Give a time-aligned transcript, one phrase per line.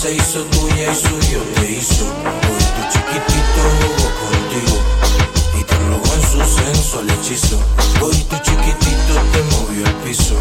[0.00, 2.06] Se hizo tuya y suyo te hizo.
[2.06, 4.80] Hoy tu chiquitito jugó contigo
[5.60, 7.60] y te robó en su sensual hechizo.
[8.00, 10.36] Hoy tu chiquitito te movió el piso.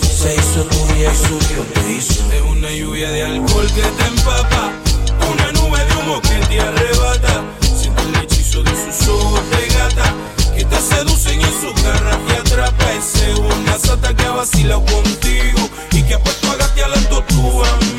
[0.00, 2.24] Se hizo tuya y suyo te hizo.
[2.32, 4.72] Es una lluvia de alcohol que te empapa.
[5.32, 7.44] Una nube de humo que te arrebata.
[7.80, 10.12] Siente el hechizo de sus ojos de gata.
[10.56, 12.92] Que te seducen en su garra te atrapa.
[12.94, 15.70] Es una sata que ha vacilado contigo.
[15.92, 17.94] Y que ha puesto a gatear a tu amigo.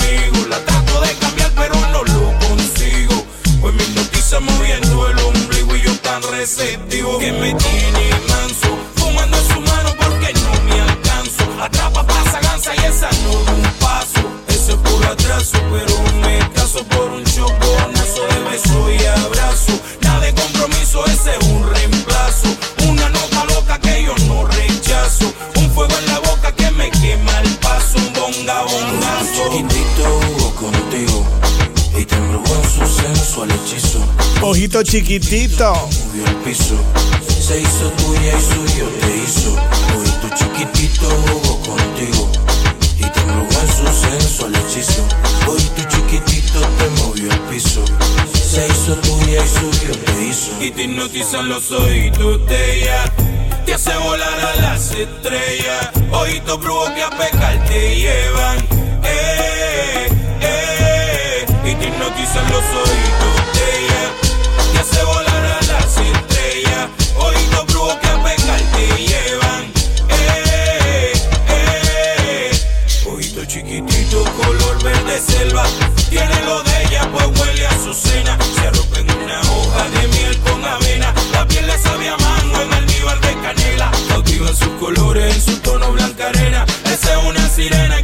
[4.40, 8.78] Moviendo el ombligo y yo tan receptivo que me tiene manso.
[8.96, 11.44] Fumando su mano porque no me alcanzo.
[11.62, 14.22] Atrapa, pasa, gansa y esa no un paso.
[14.48, 19.80] Ese es puro atraso, pero me caso por un choconazo de beso y abrazo.
[20.02, 22.48] Nada de compromiso, ese es un reemplazo.
[22.90, 25.34] Una nota loca que yo no rechazo.
[33.14, 34.00] Hechizo.
[34.42, 35.74] Ojito chiquitito.
[35.74, 36.76] Movió el piso,
[37.28, 39.56] se hizo tuya y suyo te hizo.
[40.22, 42.32] Tu chiquitito jugó contigo
[42.98, 45.04] y te embrujó en su sensual hechizo.
[45.48, 47.84] Hoy tu chiquitito te movió el piso,
[48.34, 50.64] se hizo tuya y suyo te hizo.
[50.64, 53.14] Y te hipnotizan los ojitos de ella.
[53.66, 55.92] Te hace volar a las estrellas.
[56.60, 58.58] Brujos que a pecar te llevan.
[59.04, 60.08] Eh,
[61.88, 64.04] hipnotizan los ojitos de ella.
[64.74, 66.90] Te hace volar a las estrellas.
[67.18, 69.64] Ojitos brujos que a pecar te llevan.
[70.10, 71.14] Eh,
[71.50, 72.52] eh.
[73.06, 75.66] Ojito chiquitito, color verde selva.
[76.10, 78.38] Tiene lo de ella, pues huele a su cena.
[78.56, 81.14] Se arropa en una hoja de miel con avena.
[81.32, 83.92] La piel le sabe a mango en almíbar de canela.
[84.10, 86.66] Cautiva sus colores en su tono blanca arena.
[86.86, 87.95] Esa es una sirena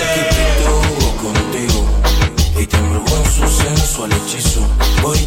[0.00, 1.86] chiquitito jugó contigo
[2.58, 4.60] y te embrujó en su sensual hechizo.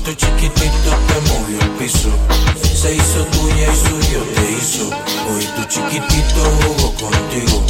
[0.03, 2.09] Tu chiquitito te movió el piso.
[2.59, 4.89] Se hizo tuya y suyo te hizo.
[5.56, 7.66] Tu chiquitito jugó contigo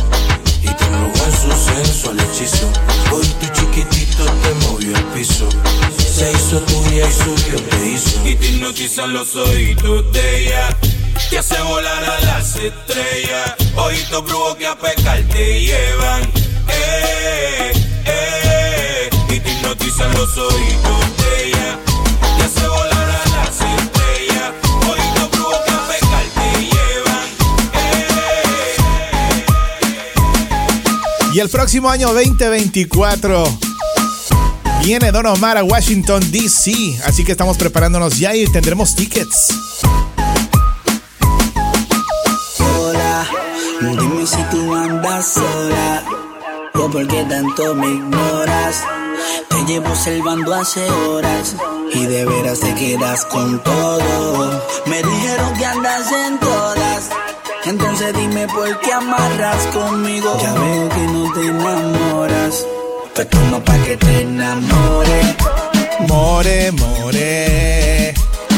[0.62, 2.72] y te embrujó en su sensual hechizo.
[3.40, 5.48] Tu chiquitito te movió el piso.
[5.98, 8.28] Se hizo tuya y suyo te hizo.
[8.28, 10.78] Y te hipnotizan los ojitos de ella.
[11.30, 13.56] Te hace volar a las estrellas.
[13.76, 16.43] Ojitos brujos que a pecar te llevan.
[16.76, 17.72] Eh,
[18.06, 19.10] eh.
[19.30, 21.80] Y te hipnotizan los ojitos de ella.
[22.38, 24.52] Te hace volar a las estrellas.
[24.90, 27.28] Ojitos brujos que a pecar te llevan.
[27.74, 28.94] Eh,
[31.34, 33.44] Y el próximo año 2024
[34.84, 37.00] viene Don Omar a Washington, D.C.
[37.06, 39.56] Así que estamos preparándonos ya y tendremos tickets.
[42.60, 43.26] Hola,
[43.82, 46.04] dime si tú andas sola
[46.76, 48.84] o por qué tanto me ignoras.
[49.50, 51.56] Te llevo observando hace horas
[51.94, 54.62] y de veras te quedas con todo.
[54.86, 57.10] Me dijeron que andas en todas.
[57.66, 60.38] Entonces dime por qué amarras conmigo.
[60.42, 62.66] Ya veo que no te enamoras.
[63.16, 65.36] Pues toma pa' que te enamore.
[66.08, 68.14] More, more.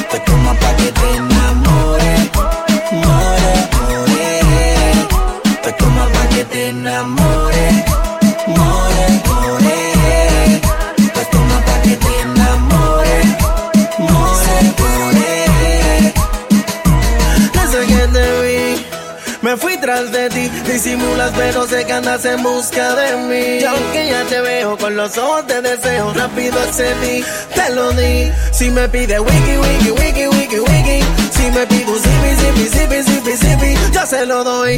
[0.10, 2.32] Pues toma pa' que te enamore.
[3.04, 4.96] More, more.
[5.62, 7.95] Pues toma pa' que te enamore.
[20.76, 23.62] Disimulas pero sé que andas en busca de mí.
[23.62, 28.32] Y aunque ya te veo con los ojos de deseo, rápido accedí, te lo di.
[28.52, 31.25] Si me pide wiki, wiki, wiki, wiki, wiki.
[31.46, 34.78] Si me pide un zipi, zipi, zipi, zipi, zipi, yo se lo doy.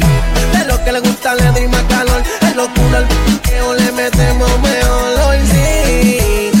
[0.52, 2.22] De lo que le gusta le doy más calor.
[2.42, 6.57] Es locura el que le metemos mejor hoy sí.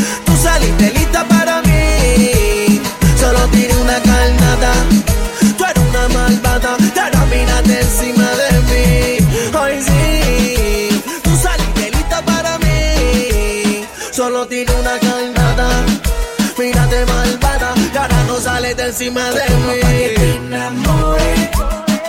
[19.00, 19.80] Encima de mí.
[19.80, 21.50] que te enamore,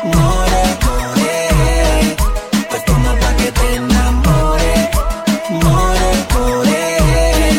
[0.05, 2.15] more, more.
[2.67, 4.89] Pues como pa' que te enamore,
[5.51, 6.09] more,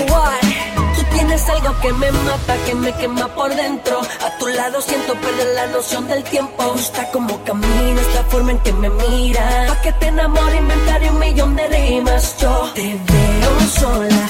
[0.08, 0.40] more.
[0.96, 4.00] Tú tienes algo que me mata, que me quema por dentro.
[4.00, 6.72] A tu lado siento perder la noción del tiempo.
[6.72, 9.70] Gusta como caminas, la forma en que me miras.
[9.70, 12.36] Pa' que te enamore, inventaré un millón de rimas.
[12.40, 14.28] Yo te veo sola,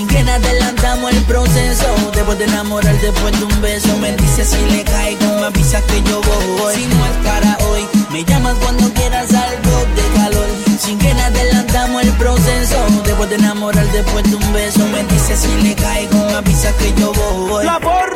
[0.00, 1.84] Sin que adelantamos el proceso.
[2.14, 6.02] Después de enamorar, después de un beso, me dices si le caigo, me avisas que
[6.04, 6.74] yo voy.
[6.74, 10.46] Si no es para hoy, me llamas cuando quieras algo de calor.
[10.78, 12.76] Sin que adelantamos el proceso.
[13.04, 16.94] Después de enamorar, después de un beso, me dices si le caigo, me avisas que
[16.98, 17.66] yo voy.
[17.66, 18.09] La fórmula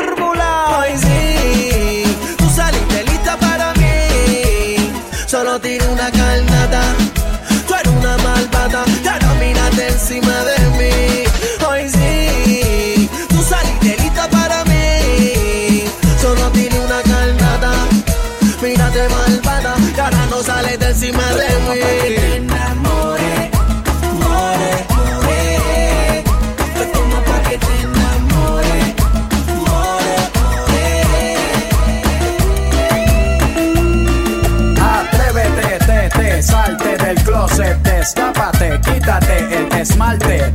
[36.44, 40.52] salte del closet, destápate, quítate el esmalte,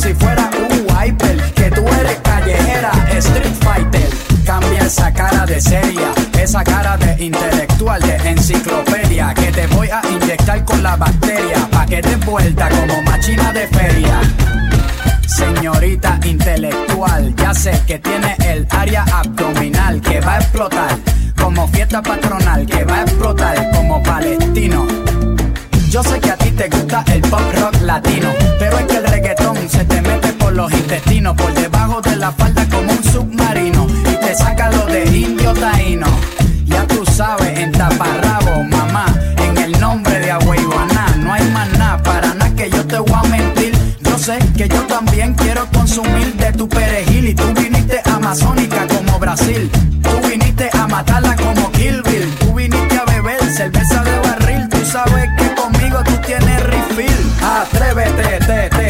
[0.00, 1.36] si fuera un wiper.
[1.54, 4.08] Que tú eres callejera, street fighter.
[4.44, 9.34] Cambia esa cara de seria, esa cara de intelectual, de enciclopedia.
[9.34, 13.66] Que te voy a inyectar con la bacteria, pa' que te vuelta como machina de
[13.68, 14.20] feria.
[15.26, 20.98] Señorita intelectual, ya sé que tiene el área abdominal que va a explotar
[21.40, 24.86] como fiesta patronal, que va a explotar como palestino.
[25.88, 29.06] Yo sé que a ti te gusta el pop rock latino, pero es que el
[29.06, 29.39] reggaetón
[30.60, 35.06] los intestinos, por debajo de la falda como un submarino y te saca lo de
[35.06, 36.06] indio taíno.
[36.66, 39.06] Ya tú sabes, en taparrabo, mamá,
[39.38, 43.18] en el nombre de Agüeyuaná, no hay más nada, para nada que yo te voy
[43.24, 43.72] a mentir.
[44.02, 49.18] Yo sé que yo también quiero consumir de tu perejil y tú viniste amazónica como
[49.18, 49.70] Brasil.
[50.02, 52.34] Tú viniste a matarla como Kill Bill.
[52.38, 54.68] Tú viniste a beber cerveza de barril.
[54.68, 57.20] Tú sabes que conmigo tú tienes refill.
[57.42, 58.19] Atrévete,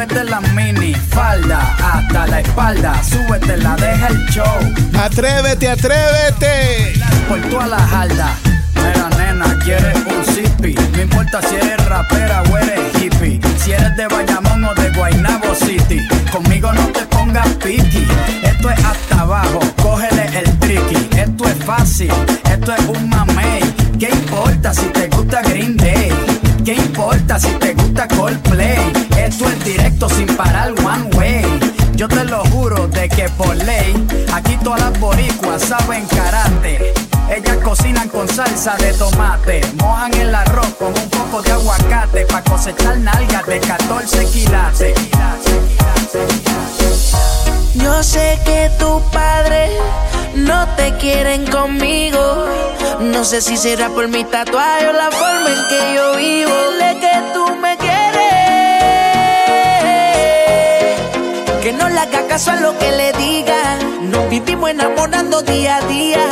[0.00, 4.44] súbete la mini falda hasta la espalda, súbete la, deja el show
[4.98, 6.94] Atrévete, atrévete.
[7.28, 8.34] por toda la jarda.
[8.76, 10.74] Mira, nena, quieres un zippy.
[10.92, 13.40] No importa si eres rapera o eres hippie.
[13.58, 16.00] Si eres de Bayamón o de Guaynabo City.
[16.32, 18.06] Conmigo no te pongas piqui.
[18.42, 21.08] Esto es hasta abajo, cógele el tricky.
[21.18, 22.12] Esto es fácil,
[22.50, 23.60] esto es un mamey.
[23.98, 26.29] ¿Qué importa si te gusta Green Day?
[26.64, 28.92] ¿Qué importa si te gusta Coldplay?
[29.18, 31.42] Esto es directo sin parar one way.
[31.94, 36.92] Yo te lo juro de que por ley, aquí todas las boricuas saben karate.
[37.30, 42.44] Ellas cocinan con salsa de tomate, mojan el arroz con un poco de aguacate para
[42.44, 44.94] cosechar nalgas de 14 quilates.
[47.74, 49.70] Yo sé que tu padre
[50.34, 52.46] no te quieren conmigo.
[53.00, 56.50] No sé si será por mi tatuaje o la forma en que yo vivo.
[56.72, 58.10] Dile que tú me quieres.
[61.62, 63.78] Que no le haga caso a lo que le diga.
[64.02, 66.26] Nos vivimos enamorando día a día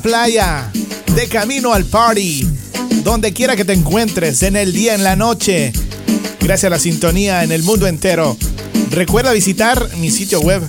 [0.00, 0.70] playa,
[1.14, 2.46] de camino al party,
[3.04, 5.72] donde quiera que te encuentres, en el día, en la noche.
[6.40, 8.36] Gracias a la sintonía en el mundo entero.
[8.90, 10.62] Recuerda visitar mi sitio web,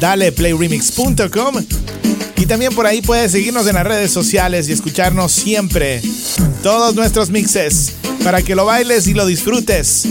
[0.00, 1.64] daleplayremix.com.
[2.36, 6.02] Y también por ahí puedes seguirnos en las redes sociales y escucharnos siempre.
[6.62, 10.04] Todos nuestros mixes, para que lo bailes y lo disfrutes.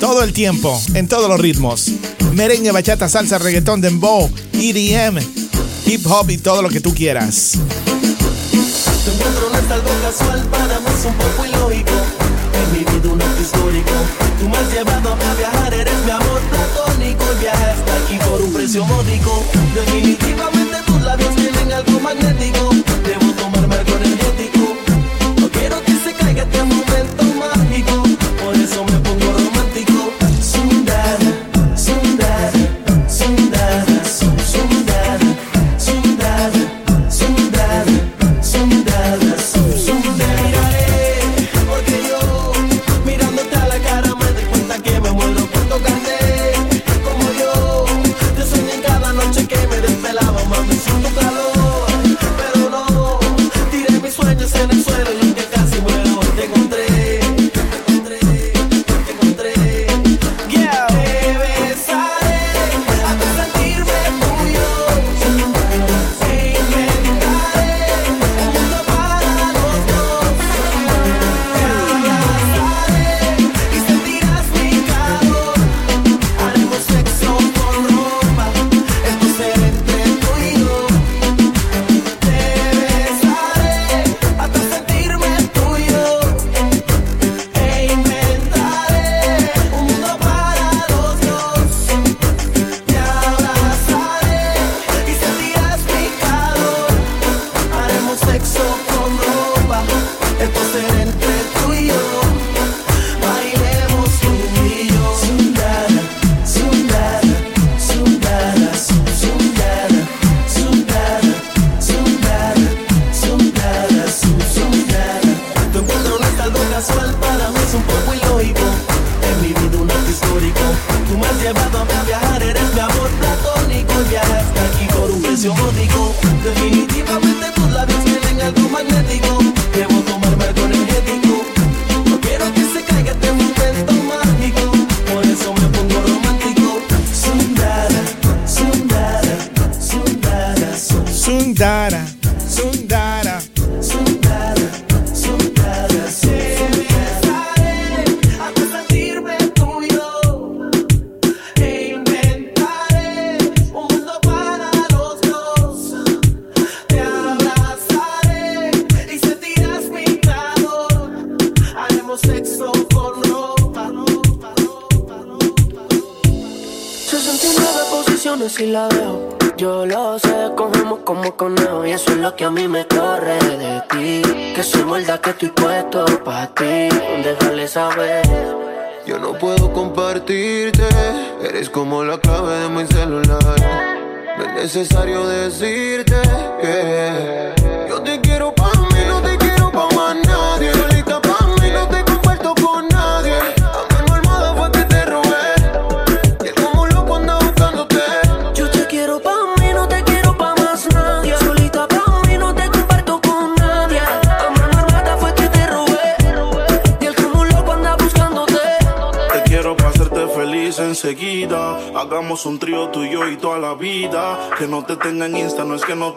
[0.00, 1.88] Todo el tiempo, en todos los ritmos.
[2.32, 5.41] Merengue, bachata, salsa, reggaetón, dembow, EDM
[5.86, 7.52] hip hop y todo lo que tú quieras.
[9.04, 11.92] Tu encuentro no es algo casual, para mí un poco ilógico.
[12.54, 13.90] He vivido un acto histórico.
[14.38, 17.24] Tú me llevado a viajar, eres mi amor platónico.
[17.36, 19.44] Y viaje hasta aquí por un precio módico.
[19.74, 20.31] Definitivo.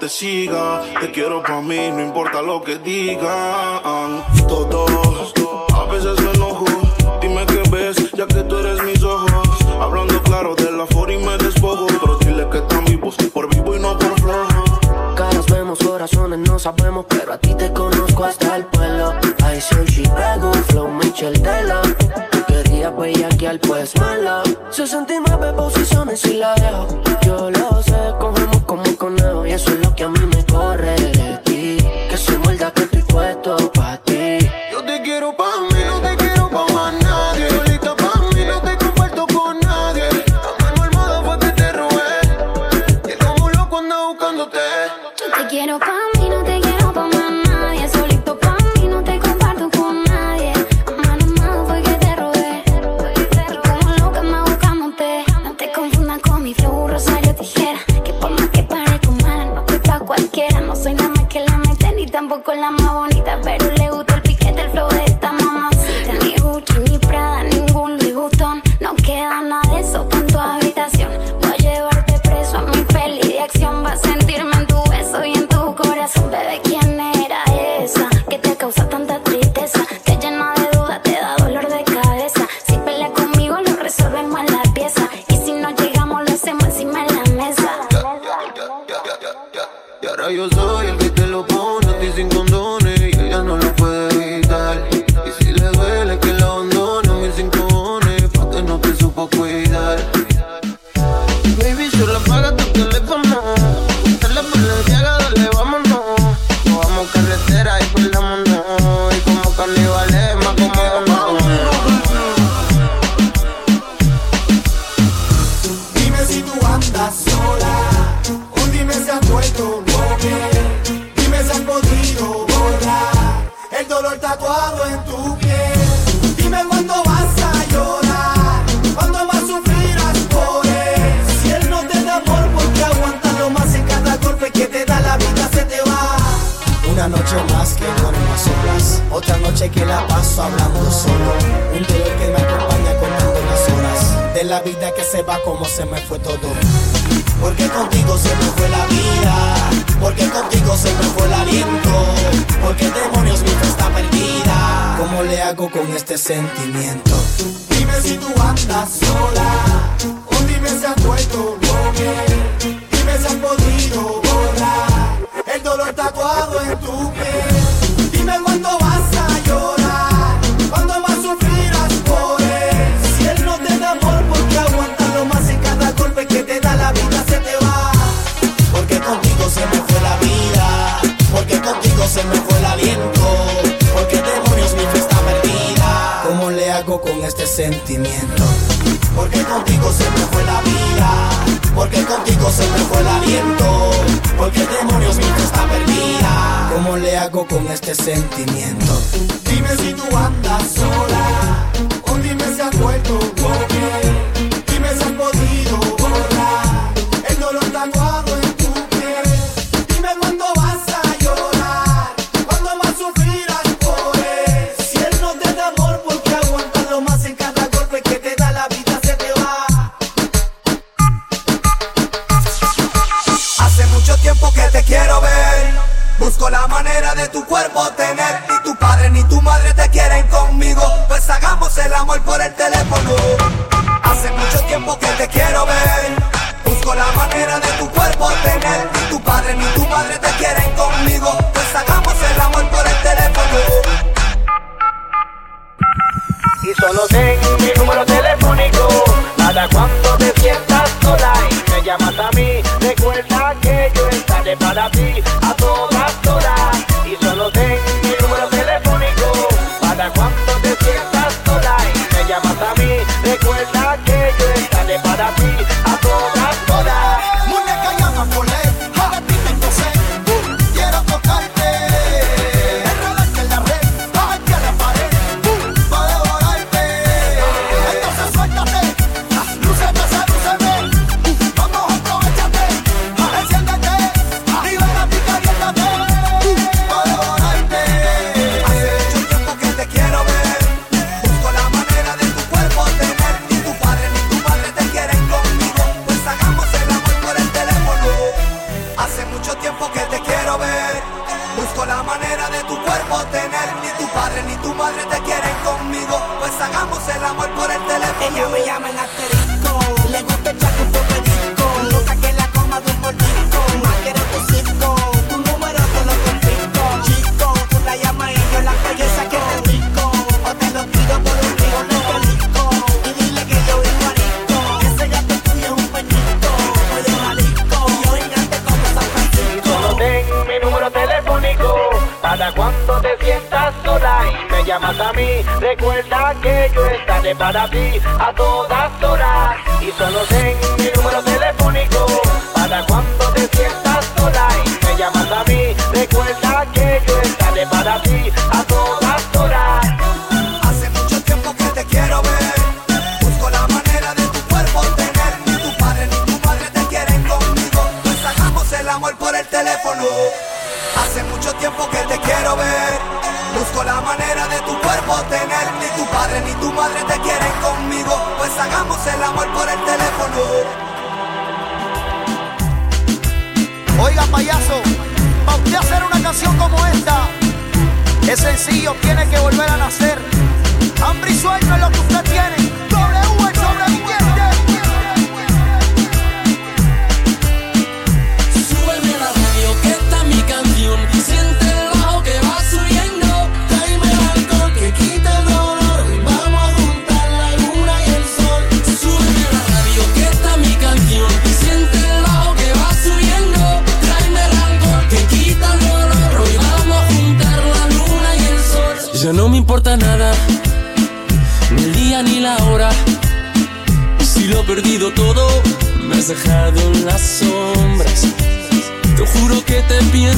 [0.05, 0.81] te siga.
[0.99, 4.23] Te quiero pa' mí, no importa lo que digan.
[4.47, 5.33] Todos,
[5.73, 6.65] a veces me enojo.
[7.21, 9.47] Dime qué ves, ya que tú eres mis ojos.
[9.81, 11.87] Hablando claro de la for y me despojo.
[11.87, 15.15] Pero dile que están vivos, por vivo y no por flojo.
[15.15, 17.05] Caras vemos, corazones no sabemos.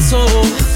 [0.09, 0.66] Te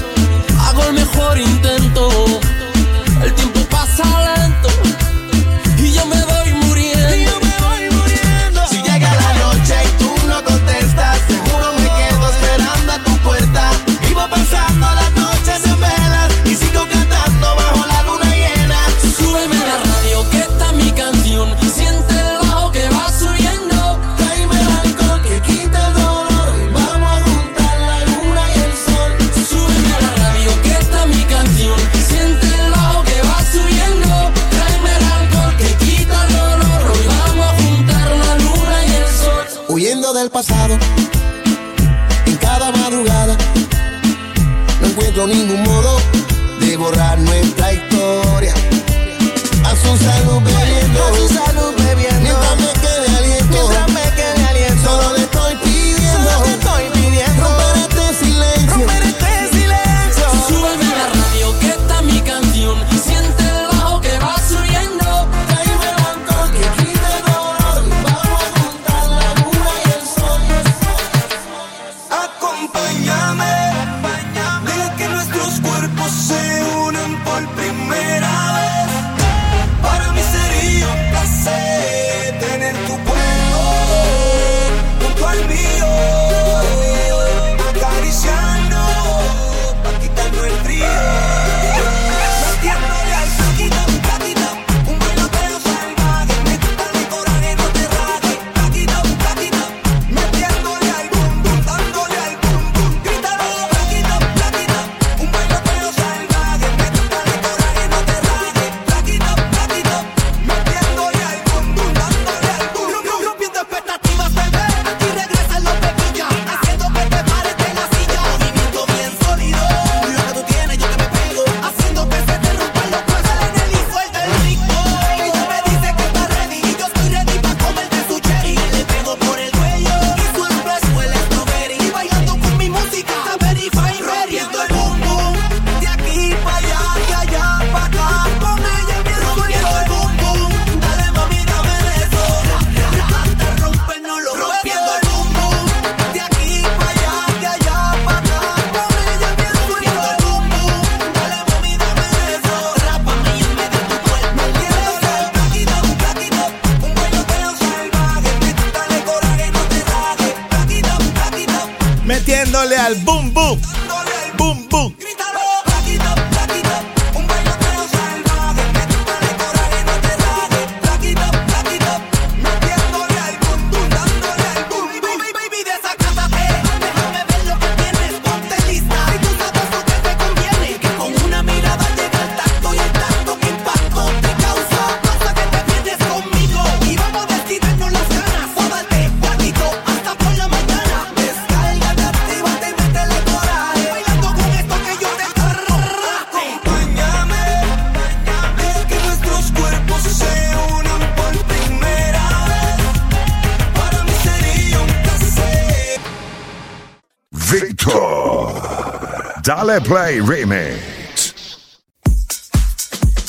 [209.44, 210.78] Dale Play Remix.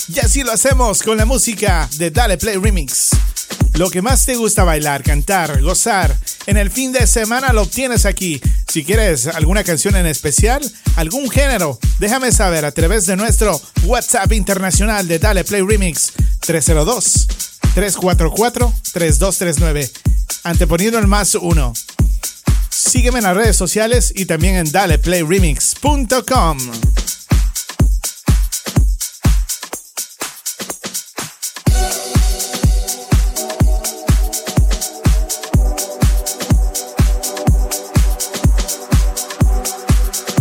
[0.07, 3.09] Y así lo hacemos con la música de Dale Play Remix.
[3.73, 8.05] Lo que más te gusta bailar, cantar, gozar, en el fin de semana lo obtienes
[8.05, 8.39] aquí.
[8.67, 10.61] Si quieres alguna canción en especial,
[10.97, 17.27] algún género, déjame saber a través de nuestro WhatsApp internacional de Dale Play Remix 302
[17.73, 19.91] 344 3239,
[20.43, 21.73] anteponiendo el más 1.
[22.75, 26.57] Sígueme en las redes sociales y también en daleplayremix.com.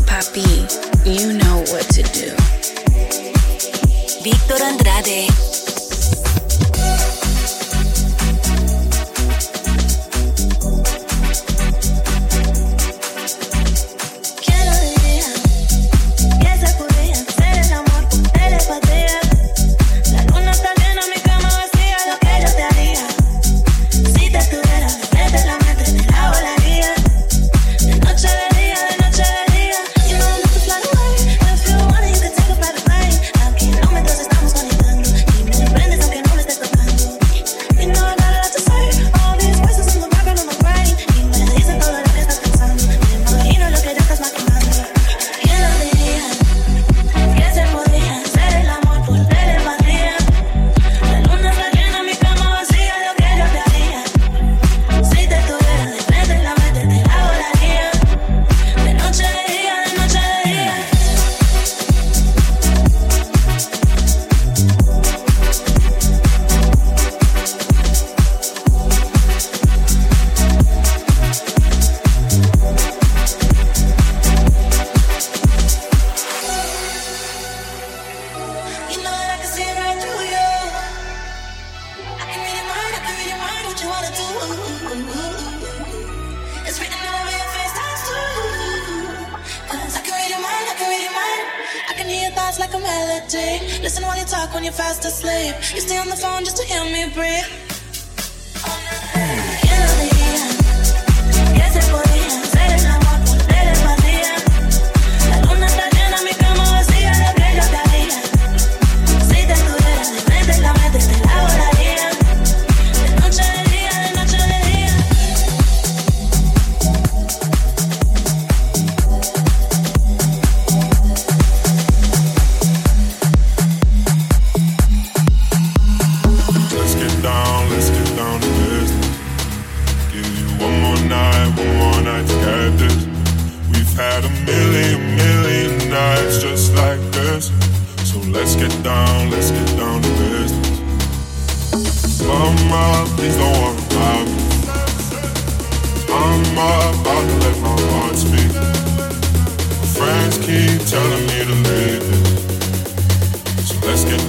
[0.07, 0.67] Papi,
[1.05, 2.35] you know what to do.
[4.25, 5.52] Víctor Andrade.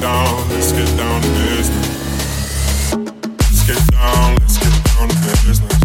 [0.03, 2.93] let's get down to business.
[2.93, 5.79] Let's get down, let's get down to business.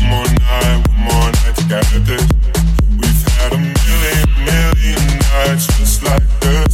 [0.00, 2.24] One more night, one more night to get this.
[2.96, 6.73] We've had a million, million nights just like this.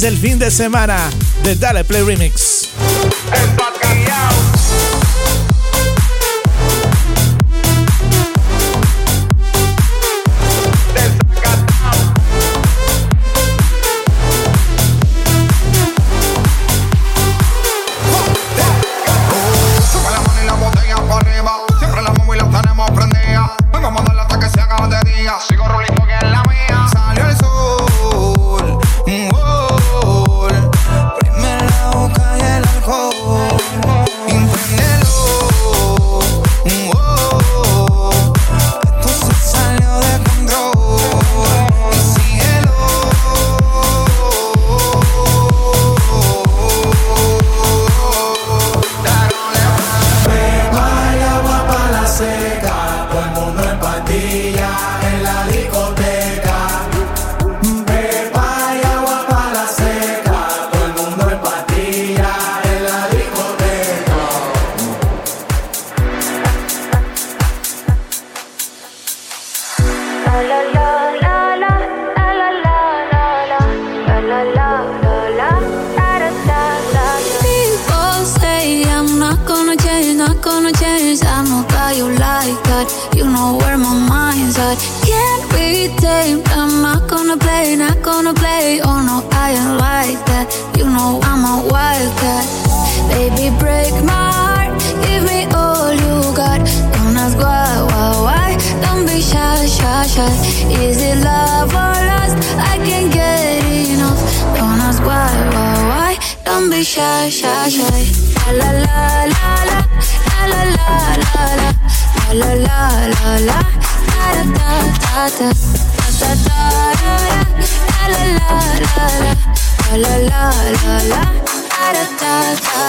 [0.00, 1.10] Es el fin de semana
[1.44, 2.59] de Dale Play Remix.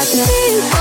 [0.04, 0.81] got me.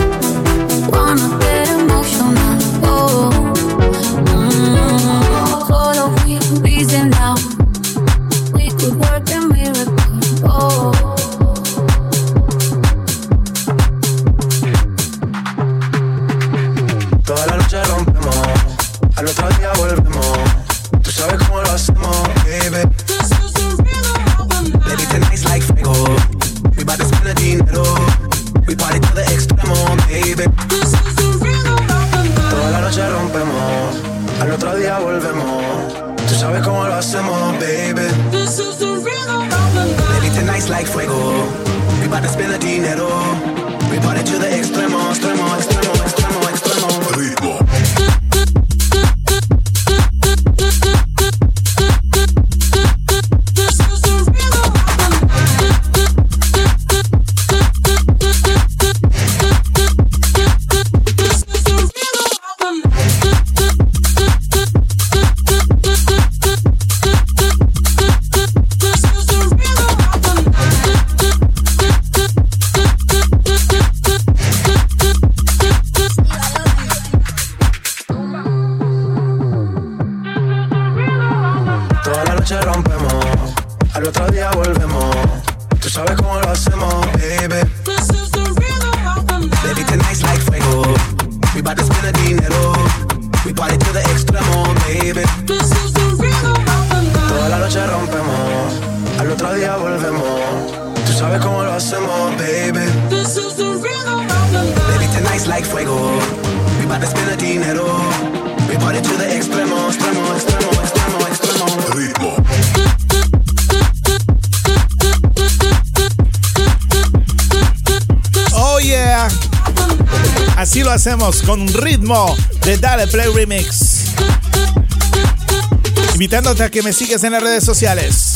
[126.51, 128.33] Que me sigas en las redes sociales.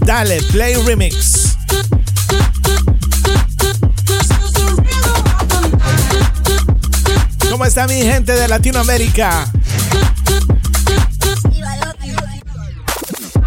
[0.00, 1.56] Dale Play Remix.
[7.50, 9.50] ¿Cómo está mi gente de Latinoamérica?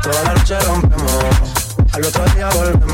[0.01, 2.92] Toda la noche al otro día volvemos.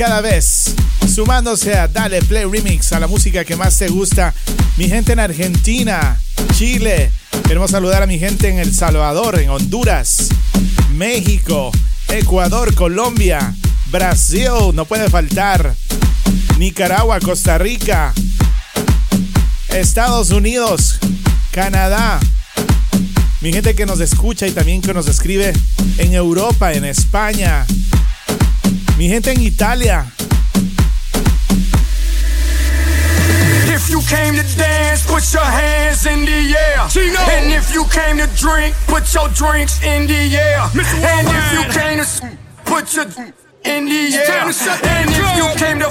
[0.00, 0.74] Cada vez,
[1.14, 4.32] sumándose a Dale Play Remix, a la música que más te gusta.
[4.78, 6.18] Mi gente en Argentina,
[6.54, 7.10] Chile,
[7.42, 10.30] queremos saludar a mi gente en El Salvador, en Honduras,
[10.94, 11.70] México,
[12.08, 13.54] Ecuador, Colombia,
[13.90, 15.74] Brasil, no puede faltar,
[16.56, 18.14] Nicaragua, Costa Rica,
[19.68, 20.98] Estados Unidos,
[21.50, 22.18] Canadá,
[23.42, 25.52] mi gente que nos escucha y también que nos escribe
[25.98, 27.66] en Europa, en España,
[29.00, 30.04] mi gente en Italia.
[33.66, 36.80] If you came to dance, put your hands in the air.
[37.32, 40.60] And if you came to drink, put your drinks in the air.
[40.60, 43.06] And if you came to put your
[43.64, 44.42] in the air.
[44.84, 45.90] And if you came to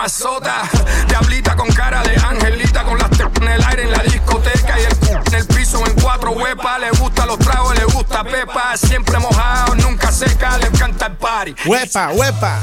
[0.00, 0.62] mamazota,
[1.08, 5.18] diablita con cara de angelita, con las en el aire en la discoteca y el
[5.26, 9.74] en el piso en cuatro huepas, le gusta los tragos, le gusta pepa, siempre mojado,
[9.74, 11.54] nunca seca, le encanta el party.
[11.66, 12.58] Huepa, huepa.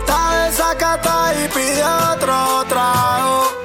[0.00, 3.59] Está desacata y pide otro trago.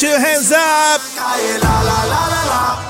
[0.00, 2.89] Put your hands up.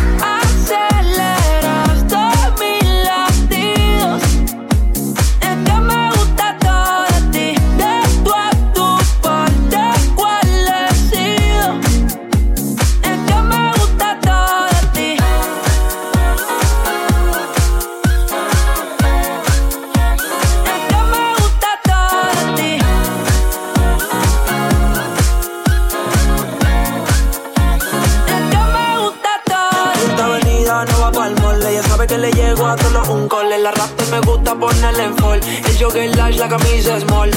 [33.61, 35.39] La rasta me gusta ponerle en fall.
[35.39, 37.29] El jogger large, la camisa small.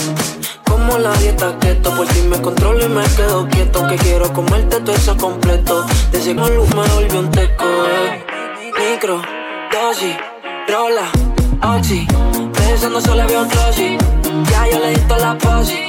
[0.65, 3.87] Como la dieta keto Por ti me controlo y me quedo quieto.
[3.87, 5.85] Que quiero comerte todo eso completo.
[6.13, 8.25] Desde con luz me volvió un teco eh.
[8.79, 9.21] Micro,
[9.71, 10.17] dosis,
[10.67, 11.11] rola,
[11.77, 12.07] oxi.
[12.55, 13.99] Pensando solo veo glossy
[14.51, 15.89] Ya yo le di la posi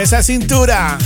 [0.00, 0.96] Esa cintura.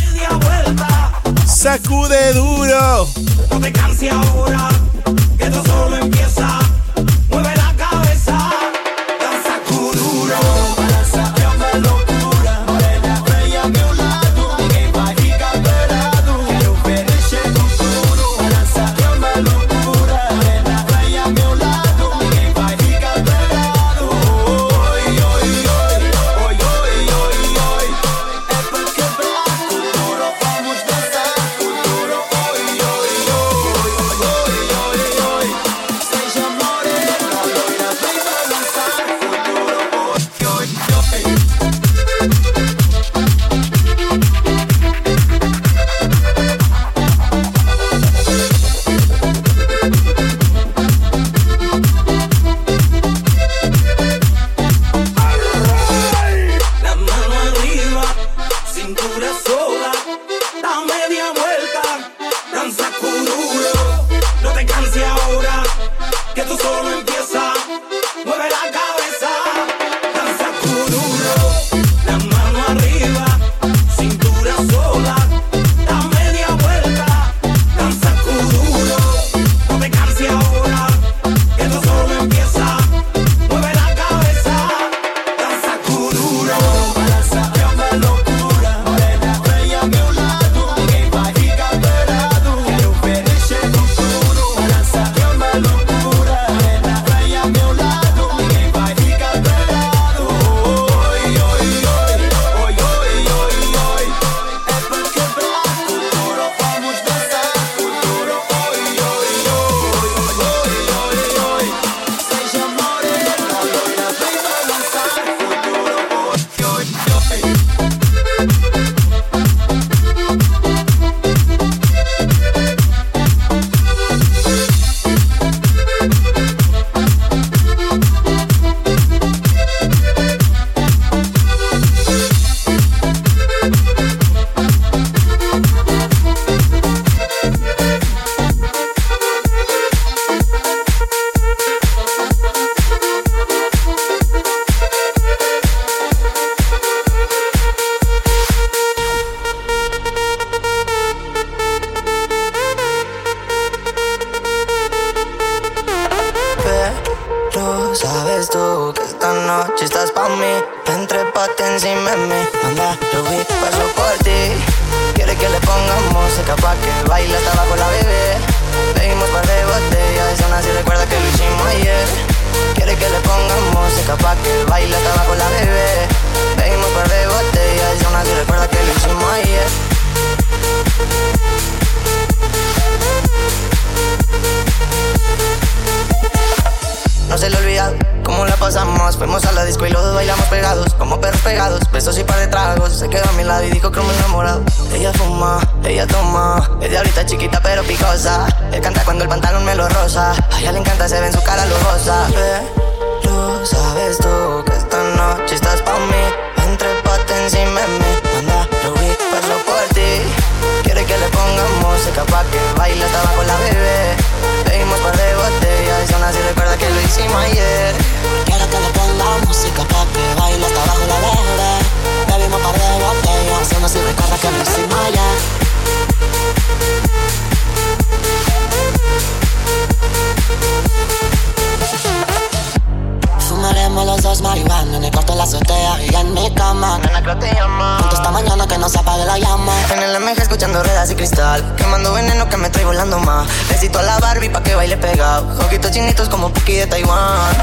[243.77, 245.47] Necesito a la Barbie pa' que baile pegado.
[245.67, 247.55] Ojitos chinitos como Puki de Taiwán.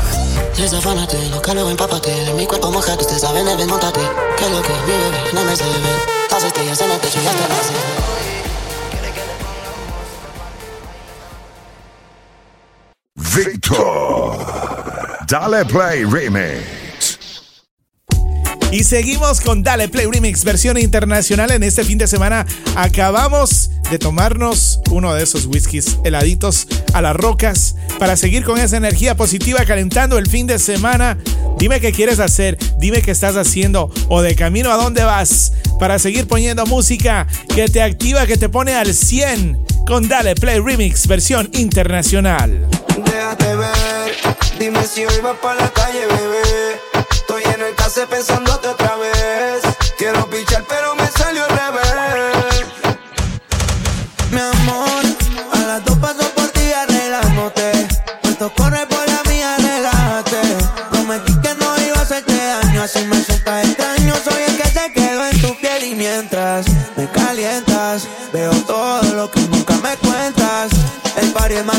[0.55, 2.11] Desafánate, lo calor empápate.
[2.11, 3.99] De mi cuerpo mojado, usted sabe, neve, montate.
[4.37, 5.71] Que lo que mi bebé no me se ve.
[6.29, 7.71] Las estrellas en el techo y hasta las
[13.35, 14.37] Victor.
[15.27, 17.63] Dale Play Remix.
[18.71, 21.49] Y seguimos con Dale Play Remix versión internacional.
[21.49, 22.45] En este fin de semana
[22.75, 28.77] acabamos de tomarnos uno de esos whiskies heladitos a las rocas para seguir con esa
[28.77, 31.17] energía positiva calentando el fin de semana.
[31.57, 35.99] Dime qué quieres hacer, dime qué estás haciendo o de camino a dónde vas para
[35.99, 41.07] seguir poniendo música que te activa, que te pone al 100 con Dale Play Remix
[41.07, 42.67] versión internacional.
[43.05, 44.15] Déjate ver,
[44.59, 46.79] dime si hoy para la calle, bebé.
[47.11, 49.62] Estoy en el pensándote otra vez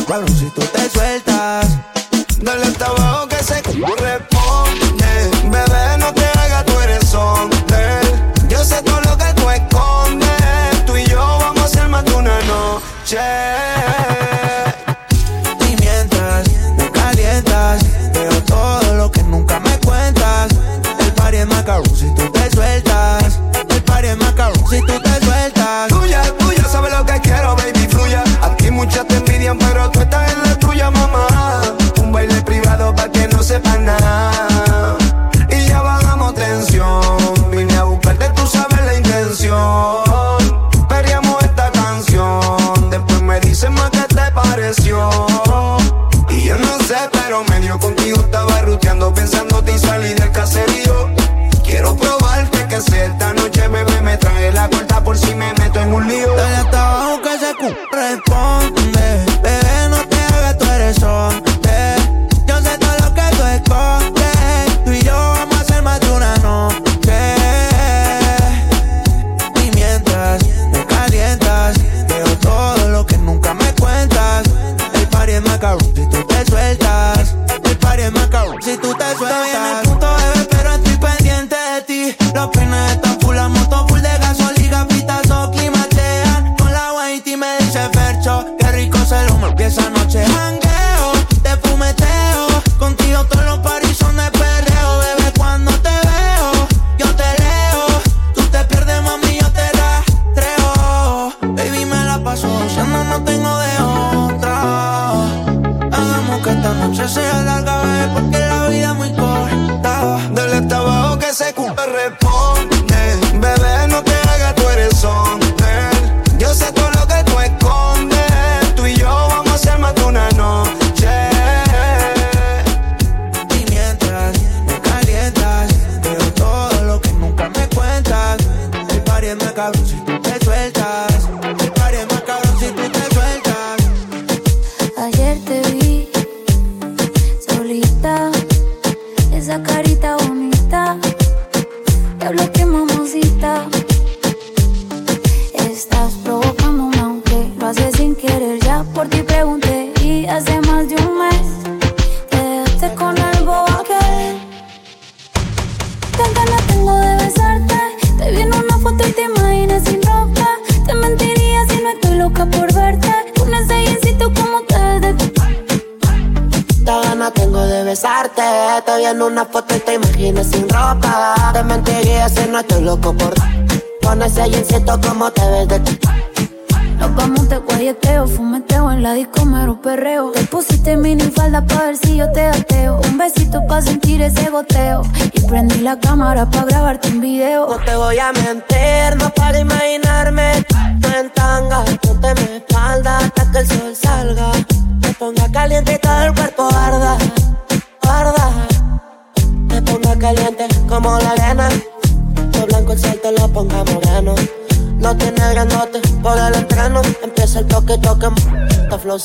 [0.07, 1.34] Cabrón, si tú te sueltas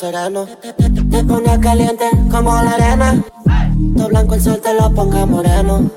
[0.09, 0.47] verano.
[1.11, 3.23] Te pones caliente como la arena.
[3.95, 5.89] Todo blanco el sol te lo ponga moreno.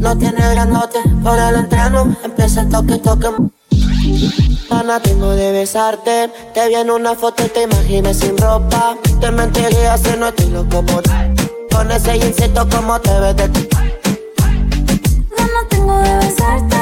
[0.00, 2.16] Lo tiene grandote por el entreno.
[2.24, 3.28] Empieza el toque, toque.
[4.70, 6.30] Pana, tengo de besarte.
[6.54, 8.96] Te vi en una foto y te imaginé sin ropa.
[9.20, 11.02] Te mentiría si no estoy loco por
[11.70, 13.68] Con ese insecto como te ves de ti.
[15.36, 16.76] Gana tengo de besarte.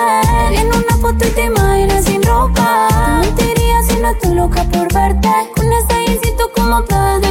[0.52, 2.88] En una foto y te imaginé sin ropa.
[2.88, 5.55] Te mentiría si no estoy loca por verte
[6.66, 7.25] no te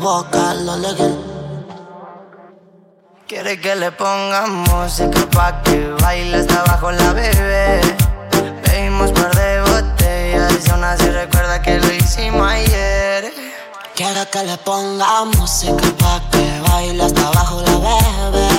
[0.00, 1.16] legal.
[3.26, 7.80] Quiere que le ponga música pa' que baile hasta abajo la bebé.
[8.62, 13.32] Bebimos par de botellas y aún así recuerda que lo hicimos ayer.
[13.94, 18.49] Quiero que le ponga música pa' que baile hasta abajo la bebé.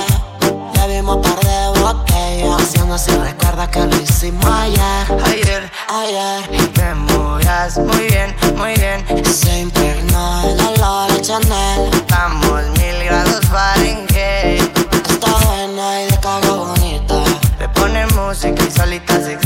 [2.80, 5.06] Aún así recuerda que lo hicimos ayer.
[5.24, 6.50] Ayer, ayer.
[6.52, 9.24] Y te muy bien, muy bien.
[9.24, 11.90] Se impregnó el olor de Chanel.
[11.92, 14.78] Estamos mil grados Fahrenheit.
[15.08, 17.24] Está buena y de cara bonita.
[17.58, 19.38] Le pone música y solita se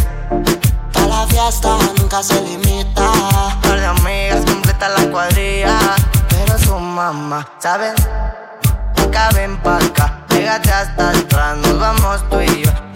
[0.93, 3.13] Para la fiesta nunca se limita.
[3.63, 5.79] par de amigas completa la cuadrilla.
[6.29, 7.95] Pero su mamá, ¿sabes?
[8.97, 12.96] Acá ven pa' acá, pégate hasta atrás, nos vamos tú y yo.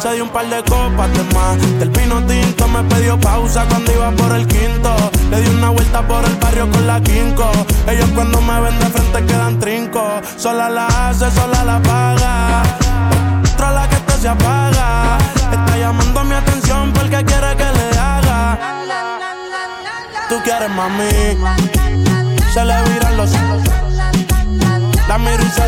[0.00, 1.58] Se dio un par de copas de más.
[1.80, 4.94] Del pino tinto me pidió pausa cuando iba por el quinto.
[5.30, 7.50] Le di una vuelta por el barrio con la quinco.
[7.88, 10.20] Ellos cuando me ven de frente quedan trinco.
[10.36, 12.62] Sola la hace, sola la paga.
[13.52, 15.18] Otra la que esto se apaga.
[15.50, 18.58] Está llamando mi atención porque quiere que le haga.
[20.28, 21.36] Tú quieres mami.
[22.54, 23.62] Se le viran los ojos.
[25.08, 25.64] La miro y se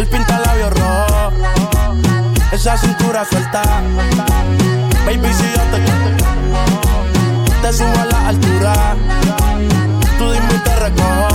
[0.00, 1.59] El pinta labios rojo.
[2.52, 3.62] Esa cintura suelta.
[5.06, 5.80] Baby, si yo te
[7.62, 8.96] te subo a la altura.
[10.18, 11.28] Tú dime y te recojo.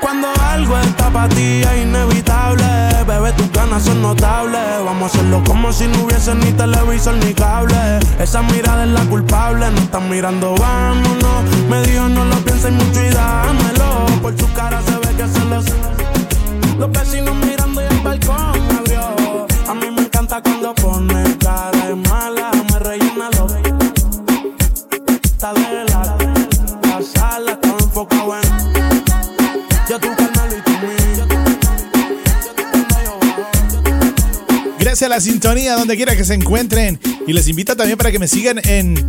[0.00, 2.64] Cuando algo está para ti es inevitable,
[3.06, 4.84] bebé, tus ganas son notables.
[4.84, 8.00] Vamos a hacerlo como si no hubiese ni televisor ni cable.
[8.18, 11.44] Esa mirada es la culpable, no están mirando, vámonos.
[11.70, 14.06] Me dijo no lo pienses mucho y dámelo.
[14.20, 15.62] Por su cara se ve que se lo
[16.78, 18.59] Los vecinos mirando y el balcón
[34.78, 36.98] Gracias a la sintonía, donde quiera que se encuentren.
[37.26, 39.08] Y les invito también para que me sigan en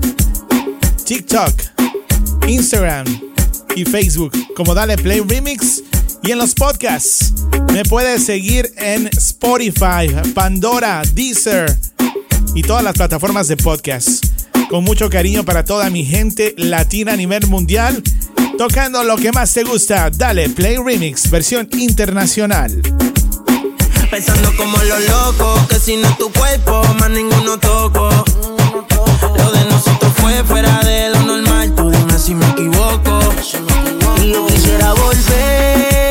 [1.05, 1.53] TikTok,
[2.47, 3.05] Instagram
[3.75, 5.83] y Facebook como Dale Play Remix.
[6.23, 7.33] Y en los podcasts
[7.73, 11.75] me puedes seguir en Spotify, Pandora, Deezer
[12.53, 14.25] y todas las plataformas de podcast.
[14.69, 18.03] Con mucho cariño para toda mi gente latina a nivel mundial.
[18.57, 20.09] Tocando lo que más te gusta.
[20.11, 22.81] Dale Play Remix, versión internacional.
[24.11, 28.09] Pensando como los locos, que si no tu cuerpo, más ninguno toco.
[29.37, 33.19] Lo de nosotros fue fuera de lo normal, tú dime si me equivoco.
[34.21, 36.10] Y yo quisiera volver,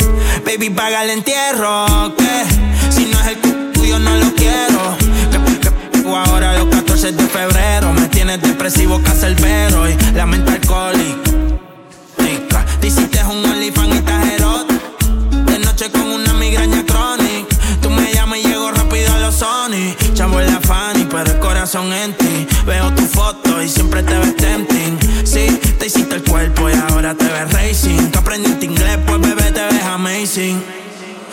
[0.51, 1.85] baby, paga el entierro.
[2.17, 4.97] Que si no es el tuyo, no lo quiero.
[5.61, 11.31] Que, ahora los 14 de febrero me tienes depresivo, cacerbero y la mente alcohólica.
[12.81, 14.25] Te un OnlyFans y estás.
[15.45, 17.55] De noche con una migraña crónica.
[17.81, 19.95] Tú me llamas y llego rápido a los Sony.
[20.13, 22.47] Chavo en la Fanny, pero el corazón en ti.
[22.65, 24.97] Veo tu foto y siempre te ves tempting.
[25.23, 25.47] Sí,
[25.79, 28.11] te hiciste el cuerpo y ahora te ves racing.
[28.11, 28.65] Que aprendiste
[30.31, 30.63] amazing.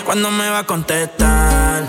[0.05, 1.85] ¿Cuándo me va a contestar?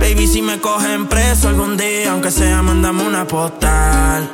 [0.00, 4.30] Baby, si me cogen preso algún día, aunque sea, mándame una postal.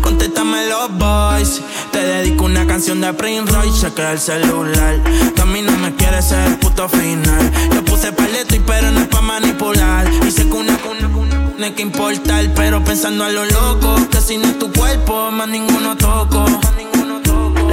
[0.00, 1.60] Contéstame los boys.
[1.92, 5.02] Te dedico una canción de Prince Royce, chequea el celular.
[5.34, 7.52] Que a mí no me quiere ser el puto final.
[7.74, 10.10] Yo puse paleto y pero no es pa' manipular.
[10.26, 12.46] Y sé que una tiene que importar.
[12.54, 16.46] Pero pensando a lo loco, que si no es tu cuerpo, más ninguno toco.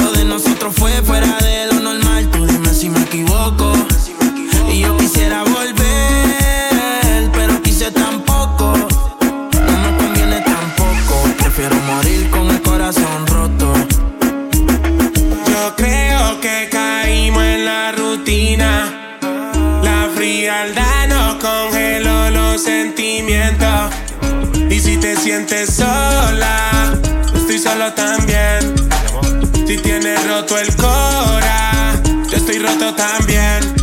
[0.02, 1.75] Lo de nosotros fue fuera de lo.
[1.75, 1.75] Tú
[2.76, 3.72] si me equivoco.
[4.70, 8.74] Y yo quisiera volver, pero quise tampoco.
[9.66, 11.24] No me conviene tampoco.
[11.38, 13.74] Prefiero morir con el corazón roto.
[15.48, 19.20] Yo creo que caímos en la rutina.
[19.82, 23.92] La frialdad nos congeló los sentimientos.
[24.70, 26.94] Y si te sientes sola,
[27.34, 28.76] estoy solo también.
[29.66, 31.85] Si tienes roto el cora, yo estoy
[32.66, 33.76] roto también.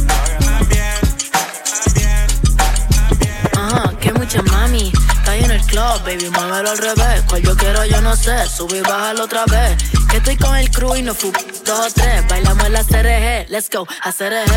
[3.56, 4.92] Ajá, que mucha mami.
[5.18, 7.22] Está en el club, baby, muévelo al revés.
[7.28, 8.46] Cual yo quiero, yo no sé.
[8.48, 9.76] Sube y bájalo otra vez.
[10.10, 11.32] Que estoy con el crew y no fu
[11.64, 12.26] dos tres.
[12.28, 14.52] Bailamos la CRG, let's go, a CRG.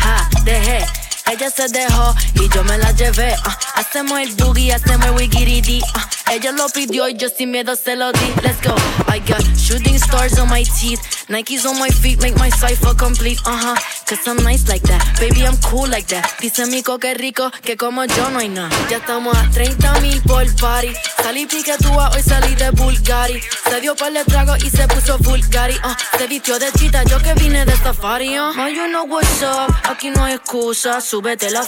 [0.00, 0.86] Ja, dejé.
[1.32, 3.34] Ella se dejó y yo me la llevé.
[3.44, 3.58] ah.
[3.76, 5.82] hacemos el boogie, hacemos el wigiridi.
[5.94, 6.08] ah.
[6.34, 8.34] Ella lo pidió y yo sin miedo se lo di.
[8.42, 8.74] Let's go.
[9.08, 11.00] I got shooting stars on my teeth.
[11.28, 13.38] Nikes on my feet make my cipher complete.
[13.46, 13.76] Uh huh.
[14.06, 15.00] Cause I'm nice like that.
[15.20, 16.26] Baby, I'm cool like that.
[16.40, 18.70] Dice Mico que rico, que como yo no hay nada.
[18.90, 20.92] Ya estamos a 30 mil por party.
[21.22, 23.40] Salí piquetúa, hoy salí de Bulgari.
[23.68, 25.74] Se dio par de trago y se puso Bulgari.
[25.74, 28.38] Uh, se vistió de chita, yo que vine de safari.
[28.38, 28.52] Uh.
[28.74, 29.72] You know what's up.
[29.84, 31.00] Aquí no hay excusa.
[31.00, 31.64] Súbete la.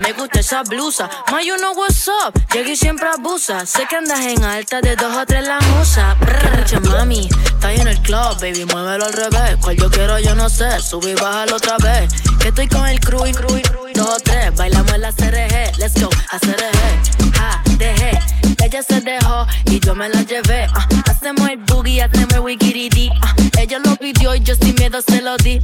[0.00, 1.08] Me gusta esa blusa.
[1.30, 2.34] Ma, you know what's up.
[2.52, 3.66] Llegué y siempre abusa.
[3.66, 6.14] Sé que andas en alta de dos o tres la musa.
[6.20, 7.28] Brr, che, mami.
[7.44, 8.64] Está en el club, baby.
[8.66, 9.56] Muévelo al revés.
[9.60, 10.80] Cual yo quiero, yo no sé.
[10.80, 12.12] Sube y bájalo otra vez.
[12.40, 13.60] Que estoy con el crew y crew
[13.96, 14.54] dos o tres.
[14.54, 15.78] Bailamos la CRG.
[15.78, 16.08] Let's go.
[16.30, 17.34] A CRG.
[17.36, 18.18] Ja, dejé.
[18.64, 20.66] Ella se dejó y yo me la llevé.
[20.74, 20.86] ah.
[21.10, 23.10] hacemos el boogie, hacemos el wigiridi.
[23.22, 23.34] ah.
[23.58, 24.76] ella lo pidió y yo sin.
[24.76, 25.60] Miedo se lo di.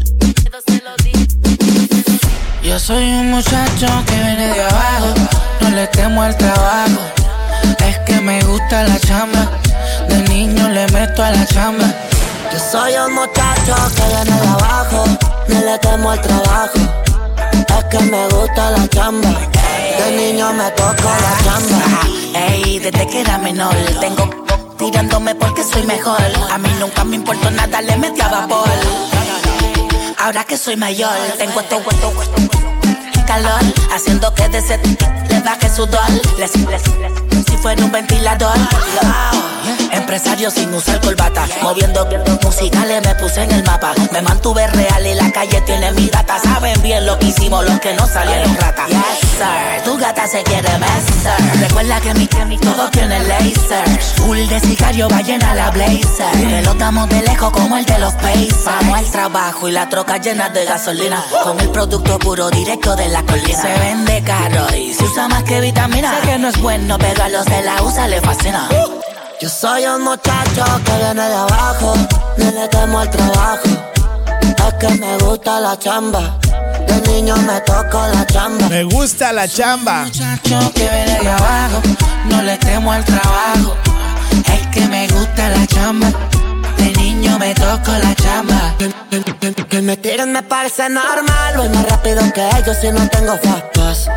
[2.73, 5.09] Yo soy un muchacho que viene de abajo,
[5.61, 7.03] no le temo al trabajo.
[7.87, 9.47] Es que me gusta la chamba,
[10.09, 11.85] de niño le meto a la chamba.
[12.51, 15.05] Yo soy un muchacho que viene de abajo,
[15.49, 16.79] no le temo al trabajo.
[17.53, 19.29] Es que me gusta la chamba,
[19.99, 22.49] de niño me toco la chamba.
[22.49, 24.31] Ey, desde que era menor tengo
[24.79, 26.23] tirándome porque soy mejor.
[26.51, 28.71] A mí nunca me importó nada, le metí a vapor.
[30.19, 32.62] Ahora que soy mayor, tengo esto, esto,
[33.95, 34.79] haciendo que de ese
[35.29, 36.01] le baje sudor.
[36.39, 38.57] Les, les, les, si fuera un ventilador.
[39.93, 42.09] Empresario sin usar corbata, moviendo
[42.43, 43.93] musicales me puse en el mapa.
[44.13, 46.39] Me mantuve real y la calle tiene mi data.
[46.39, 48.87] Saben bien lo que hicimos los que no salieron rata.
[48.89, 49.85] Yes, sir.
[49.85, 51.41] Tu gata se quiere besar.
[51.61, 54.01] Recuerda que mi, que todo tiene laser.
[54.17, 56.31] Full de sicario, va llena la blazer.
[56.33, 58.65] Que lo damos de lejos como el de los Pacers.
[58.65, 61.23] Vamos al trabajo y la troca llena de gasolina.
[61.43, 63.61] Con el producto puro directo de la colina.
[63.61, 66.19] Se vende caro y se usa más que vitamina.
[66.21, 68.69] Sé que no es bueno, pero a los de la USA le fascina.
[69.43, 71.95] Yo soy un muchacho que viene de abajo,
[72.37, 73.69] no le temo al trabajo.
[74.41, 76.39] Es que me gusta la chamba,
[76.87, 78.69] de niño me toco la chamba.
[78.69, 80.05] Me gusta la chamba.
[80.05, 81.83] Muchacho que viene de abajo,
[82.27, 83.77] no le temo al trabajo.
[84.47, 86.13] Es que me gusta la chamba,
[86.77, 88.77] de niño me toco la chamba.
[89.69, 93.65] Que me tiren me parece normal, voy más rápido que ellos si no tengo fast
[93.75, 94.09] pass.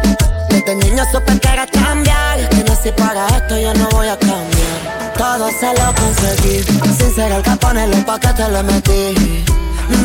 [0.50, 4.75] Desde niño supe que era cambiar, que nací para esto yo no voy a cambiar.
[5.18, 6.64] Todo se lo conseguí,
[6.98, 9.44] sin ser el capone en los paquetes le metí.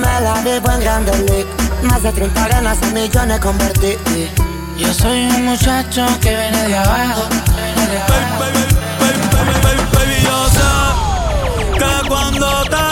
[0.00, 1.46] Me la vivo en Grande League,
[1.82, 3.96] más de 30 arenas a millones convertí.
[4.76, 7.22] Yo soy un muchacho que viene de abajo.
[7.28, 8.38] viene de abajo.
[9.92, 10.60] Baby, yo sé
[11.78, 12.89] que cuando te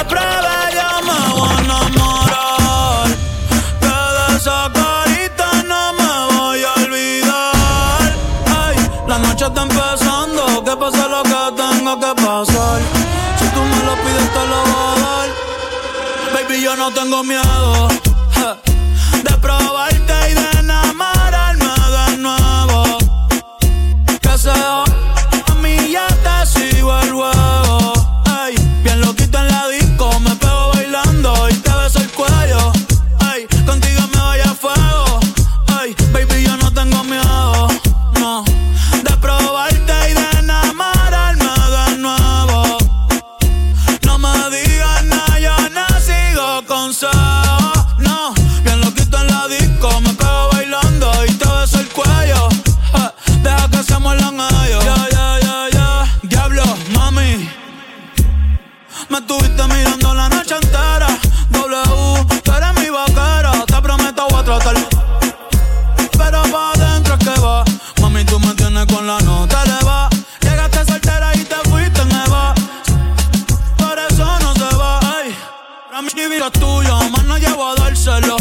[17.09, 17.48] tengo miedo
[60.63, 61.09] entera.
[61.51, 63.53] W, tú eres mi vaquera.
[63.67, 64.77] Te prometo voy a tratar.
[66.17, 67.65] Pero pa' adentro es que va.
[68.01, 70.09] Mami, tú me tienes con la nota elevada.
[70.41, 72.55] Llegaste soltera y te fuiste en Eva.
[73.77, 75.01] Por eso no se va.
[75.23, 75.35] Ey.
[75.91, 78.37] Para mí mi vida es tuya, más no llevo a dárselo.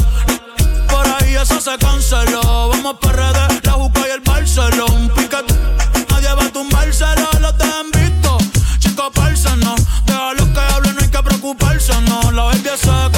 [0.89, 2.69] Por ahí eso se canceló.
[2.69, 4.93] Vamos para redes, la busca y el Barcelona.
[4.93, 5.53] Un piquete,
[6.09, 7.27] nadie va a tumbárselo.
[12.77, 13.16] so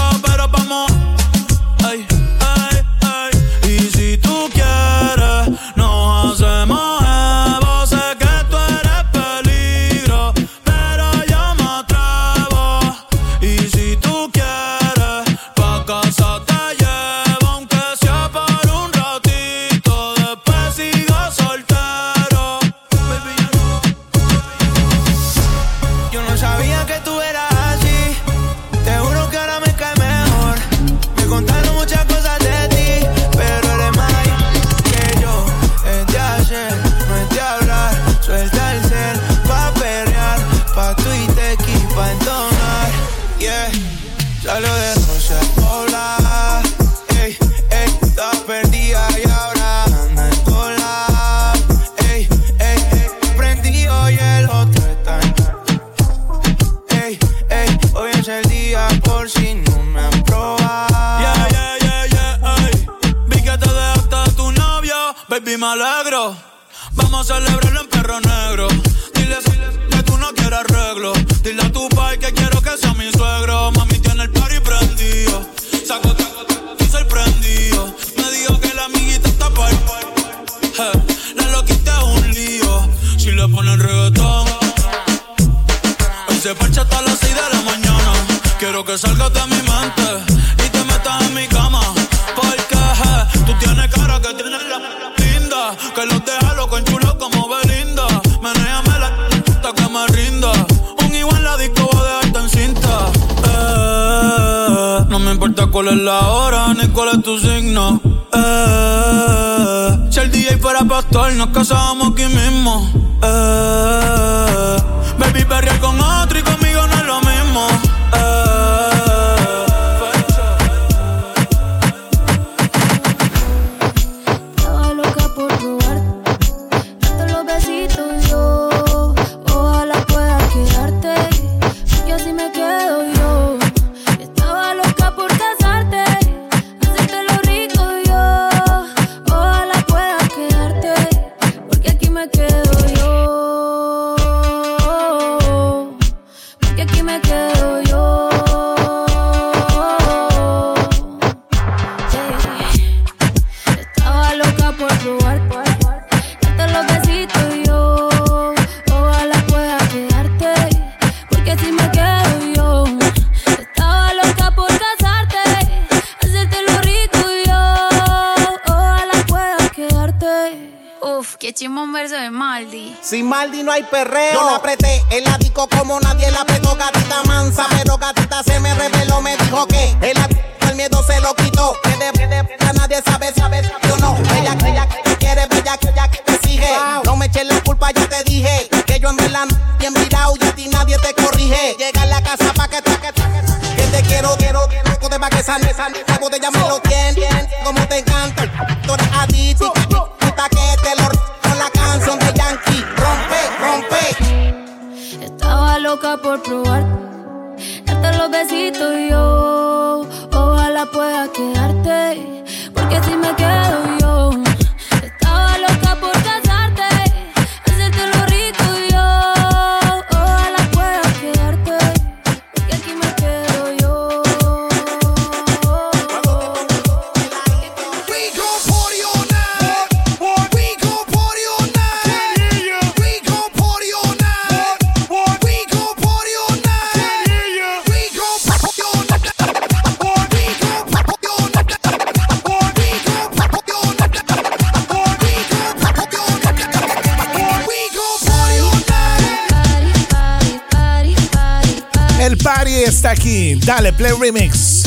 [253.29, 254.83] Dale, play remix.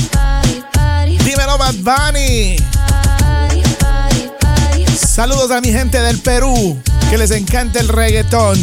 [1.24, 2.56] Dímelo, Bad Bunny.
[4.96, 6.76] Saludos a mi gente del Perú,
[7.08, 8.58] que les encanta el reggaetón.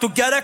[0.00, 0.40] together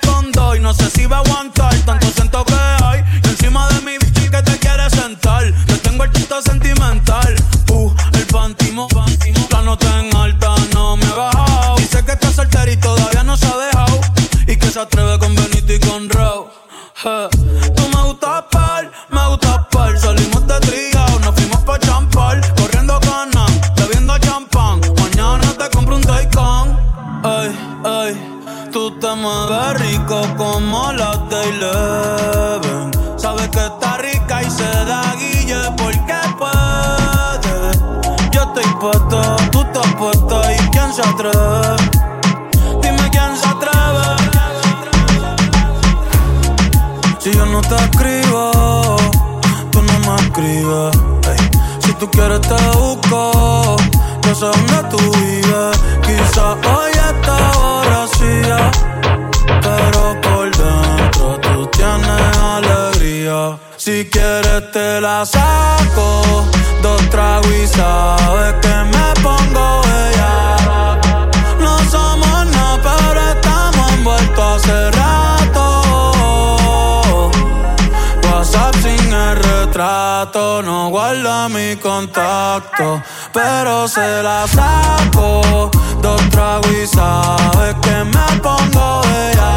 [83.95, 85.71] se la saco.
[86.03, 89.55] Dos tragos y sabes que me pongo ella.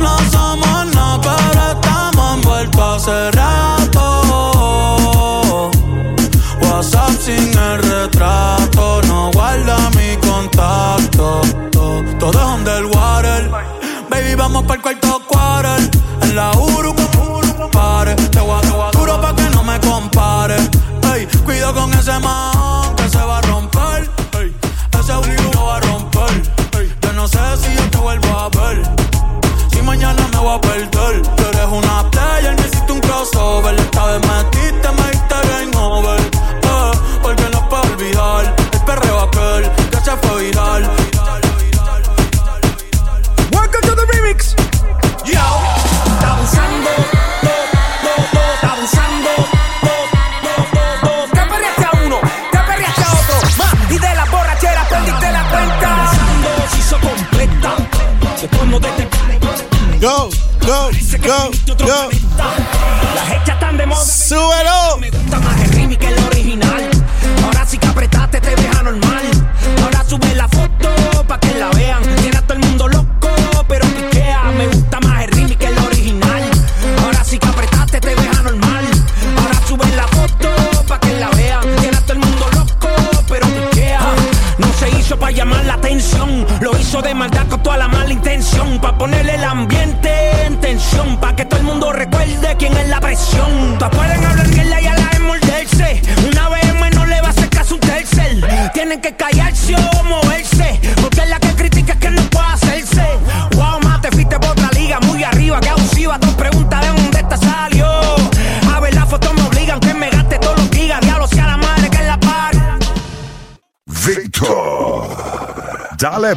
[0.00, 4.04] No somos nada, pero estamos envueltos hace rato.
[6.62, 11.40] WhatsApp sin el retrato, no guarda mi contacto.
[12.18, 13.50] Todo es underwater.
[14.10, 15.23] Baby, vamos para el cuarto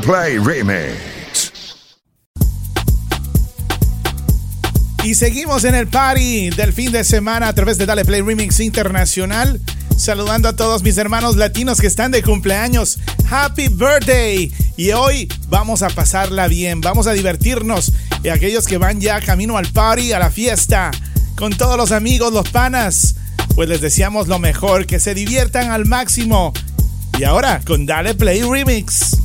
[0.07, 1.51] Play Remix.
[5.03, 8.61] Y seguimos en el party del fin de semana a través de Dale Play Remix
[8.61, 9.59] Internacional.
[9.97, 12.99] Saludando a todos mis hermanos latinos que están de cumpleaños.
[13.29, 14.49] Happy birthday.
[14.77, 17.91] Y hoy vamos a pasarla bien, vamos a divertirnos.
[18.23, 20.89] Y aquellos que van ya camino al party, a la fiesta,
[21.35, 23.15] con todos los amigos, los panas,
[23.55, 26.53] pues les deseamos lo mejor, que se diviertan al máximo.
[27.19, 29.16] Y ahora con Dale Play Remix.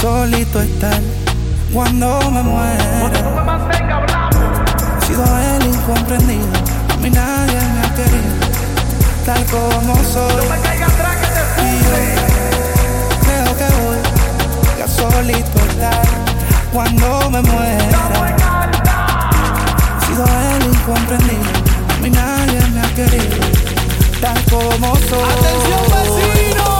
[0.00, 1.00] solito estar
[1.74, 3.60] cuando me muera.
[4.98, 6.46] He sido el incomprendido,
[7.04, 8.34] a nadie me ha querido,
[9.26, 10.36] tal como soy.
[10.36, 11.40] No me caiga atrás que te
[11.80, 13.98] yo creo que voy
[14.78, 16.02] ya solito estar
[16.72, 17.88] cuando me muera.
[20.00, 21.50] He sido el incomprendido,
[22.04, 23.36] a nadie me ha querido,
[24.20, 25.30] tal como soy.
[25.30, 26.79] ¡Atención, vecino!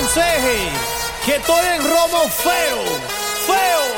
[0.00, 0.70] aconseje
[1.26, 2.84] que estoy en Romo feo,
[3.46, 3.89] feo.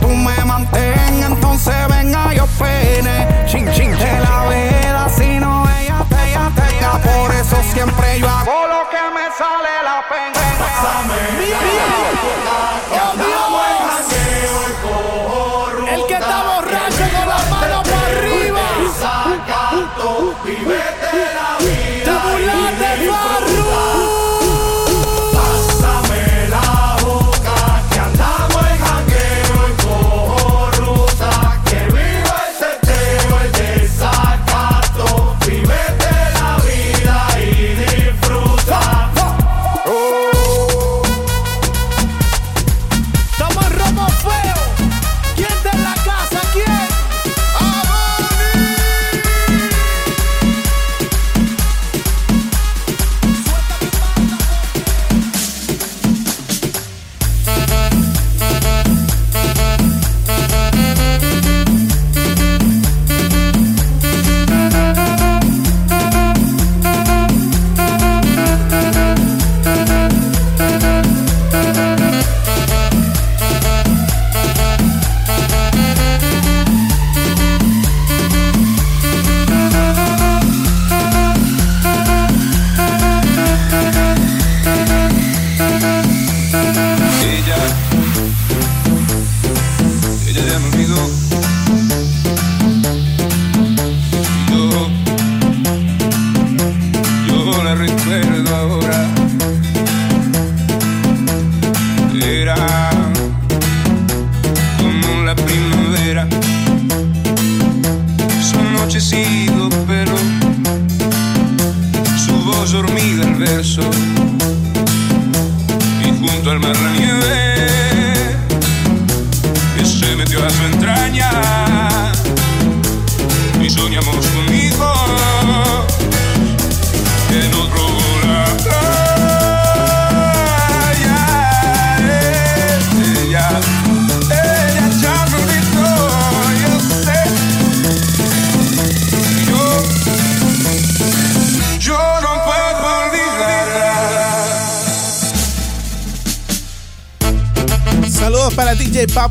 [0.00, 3.46] tú me mantengas, entonces venga yo pene.
[3.46, 7.56] Chin, chin, chin de la vela, si no ella te, ella te ella, Por eso
[7.72, 10.32] siempre yo hago lo que me sale la pena.
[14.84, 18.60] Oh, El que está borracho con las manos para arriba.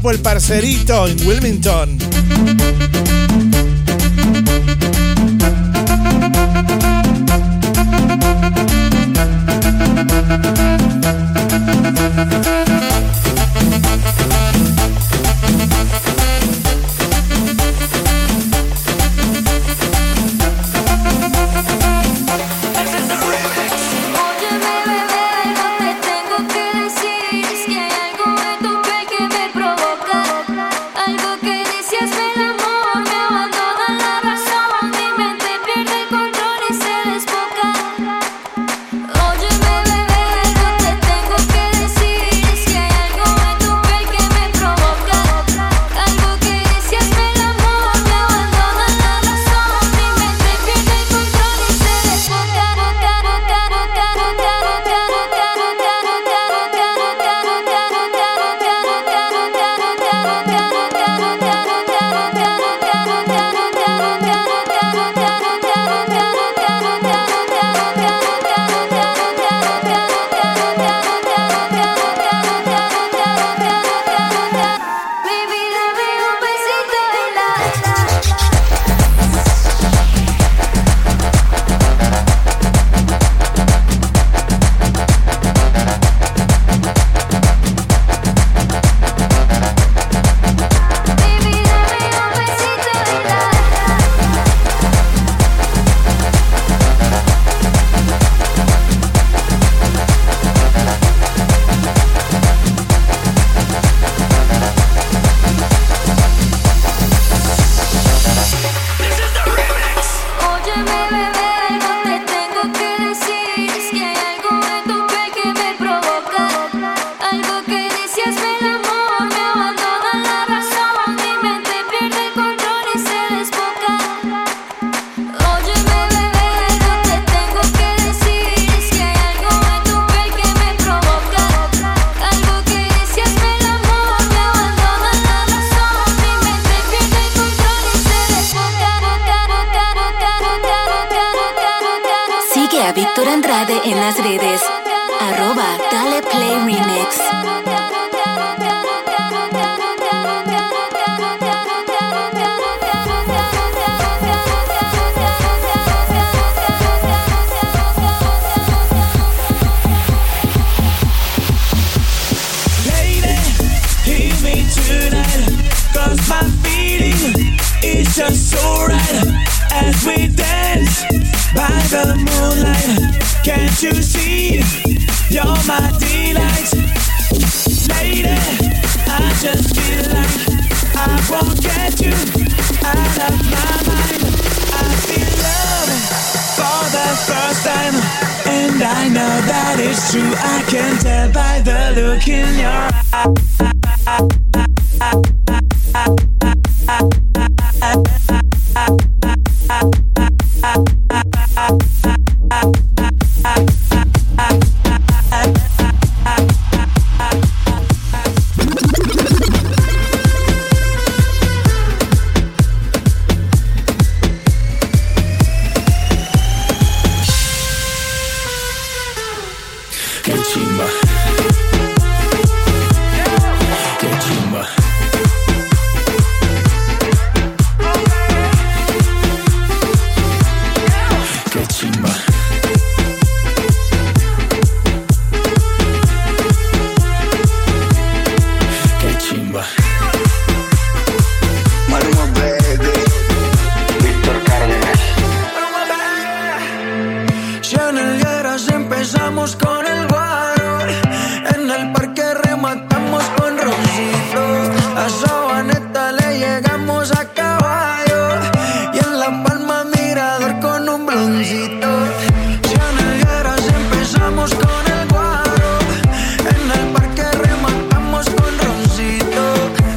[0.01, 2.00] guapo el parcerito en Wilmington.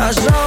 [0.05, 0.44] I saw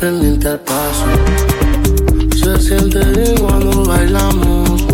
[0.00, 1.04] pendiente al paso.
[2.34, 4.86] Se siente bien cuando bailamos.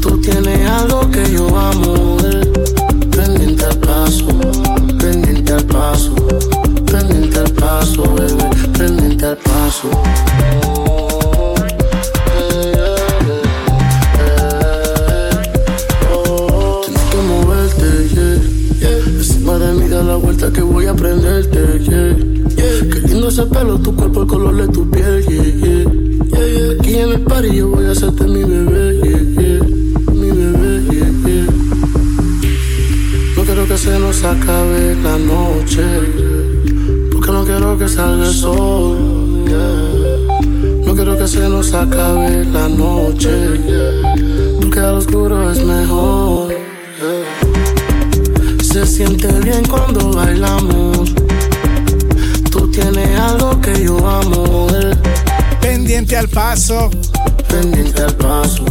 [0.00, 1.87] Tú tienes algo que yo amo.
[23.38, 25.84] Ese pelo, tu cuerpo, el color de tu piel, yeah, yeah.
[26.24, 26.80] Yeah, yeah.
[26.80, 30.12] Aquí en el party yo voy a hacerte mi bebé, yeah, yeah.
[30.12, 31.46] Mi bebé, yeah, yeah.
[33.36, 35.84] No quiero que se nos acabe la noche,
[37.12, 38.96] porque no quiero que salga el sol.
[40.84, 43.30] No quiero que se nos acabe la noche,
[44.60, 46.54] porque al oscuro es mejor.
[48.62, 51.17] Se siente bien cuando bailamos.
[53.18, 54.68] Algo que yo amo.
[54.72, 54.94] eh.
[55.60, 56.90] Pendiente al paso.
[57.48, 58.64] Pendiente al paso.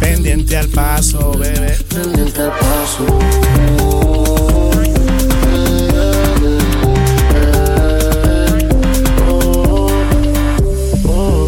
[0.00, 1.76] Pendiente al paso, bebé.
[1.88, 3.06] Pendiente al paso.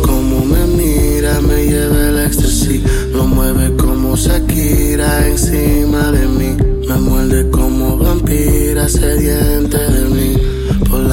[0.02, 2.82] Como me mira, me lleva el éxtasis.
[3.12, 6.56] Lo mueve como Shakira encima de mí.
[6.88, 9.78] Me muerde como vampira sediente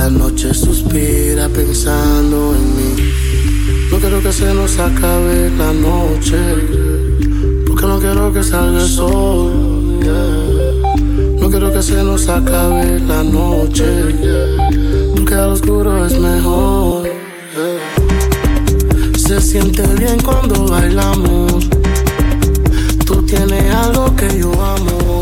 [0.03, 2.91] la noche suspira pensando en mí.
[3.89, 6.39] No quiero que se nos acabe la noche.
[7.65, 9.53] Porque no quiero que salga el sol.
[11.39, 13.85] No quiero que se nos acabe la noche.
[15.15, 17.09] Porque al oscuro es mejor.
[19.15, 21.69] Se siente bien cuando bailamos.
[23.05, 25.12] Tú tienes algo que yo amo.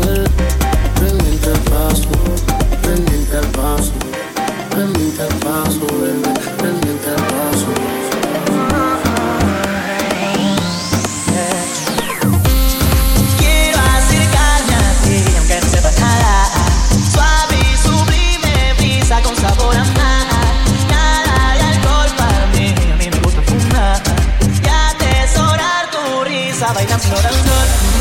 [26.96, 27.91] Risa, bailando al sol.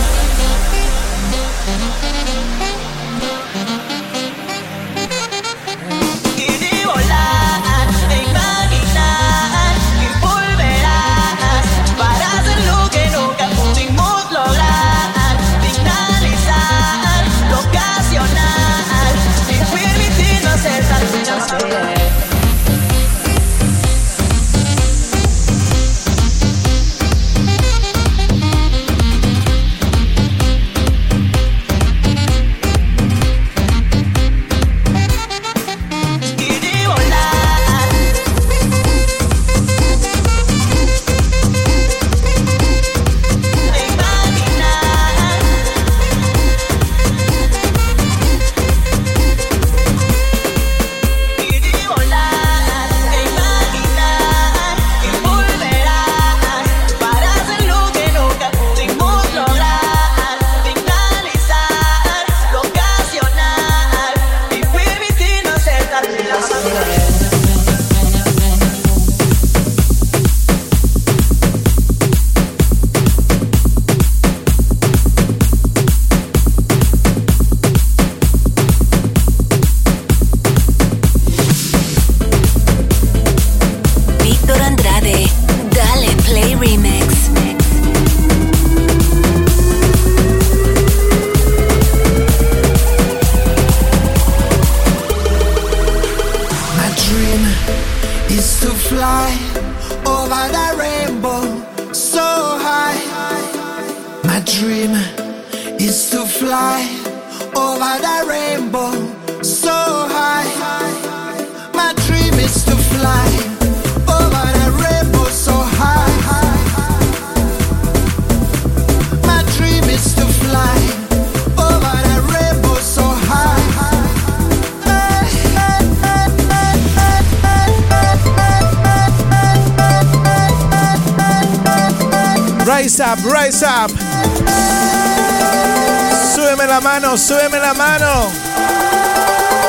[137.18, 138.32] súbeme la mano.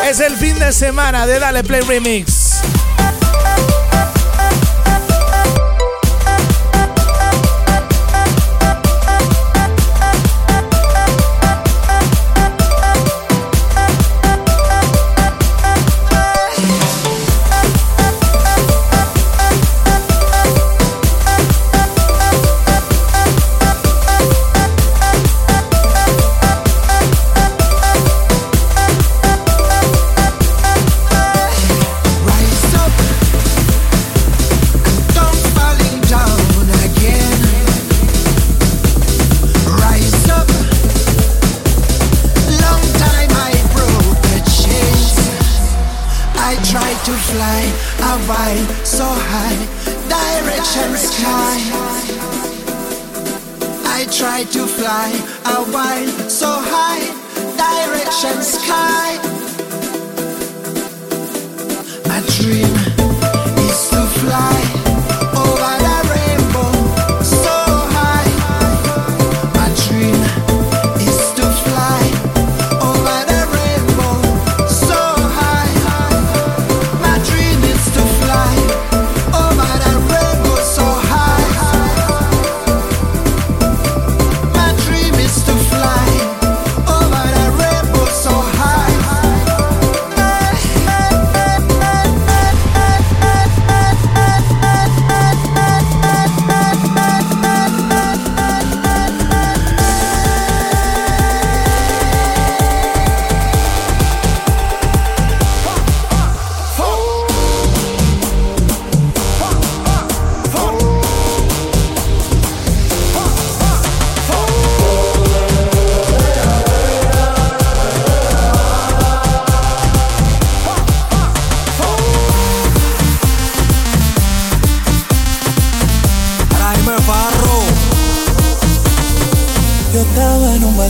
[0.08, 2.41] Es el fin de semana de Dale Play Remix.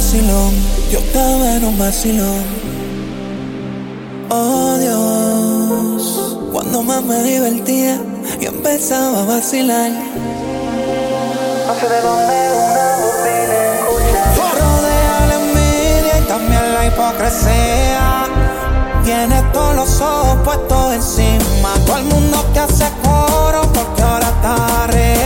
[0.02, 0.52] vacilón,
[0.90, 2.42] yo estaba en un vacilón.
[4.30, 8.00] Oh Dios, cuando más me divertía,
[8.40, 9.92] yo empezaba a vacilar.
[9.92, 12.34] No sé de dónde
[12.66, 14.54] una voz viene escuchar.
[14.58, 18.26] Rodea la envidia y también la hipocresía.
[19.04, 21.74] Tienes todos los ojos puestos encima.
[21.86, 25.21] Todo el mundo te hace coro porque ahora está arriba.